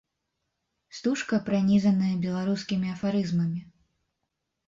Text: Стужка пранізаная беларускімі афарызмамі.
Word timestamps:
Стужка 0.99 1.37
пранізаная 1.49 2.13
беларускімі 2.25 2.87
афарызмамі. 2.95 3.61